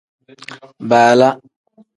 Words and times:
Baala. 0.89 1.29